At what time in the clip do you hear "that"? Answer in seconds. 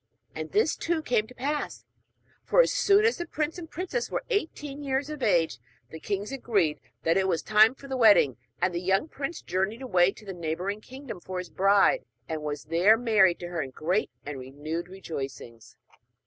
7.03-7.17